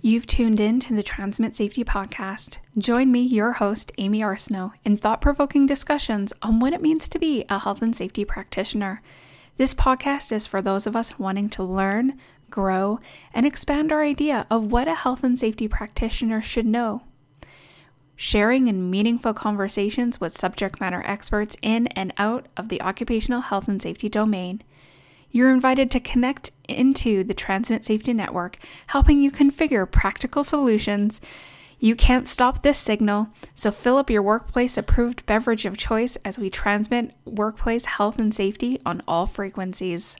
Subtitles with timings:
[0.00, 2.58] You've tuned in to the Transmit Safety Podcast.
[2.78, 7.18] Join me, your host, Aimee Arsenault, in thought provoking discussions on what it means to
[7.18, 9.02] be a health and safety practitioner.
[9.56, 12.16] This podcast is for those of us wanting to learn,
[12.48, 13.00] grow,
[13.34, 17.02] and expand our idea of what a health and safety practitioner should know.
[18.14, 23.66] Sharing in meaningful conversations with subject matter experts in and out of the occupational health
[23.66, 24.62] and safety domain.
[25.30, 28.58] You're invited to connect into the Transmit Safety Network,
[28.88, 31.20] helping you configure practical solutions.
[31.78, 36.38] You can't stop this signal, so fill up your workplace approved beverage of choice as
[36.38, 40.16] we transmit workplace health and safety on all frequencies.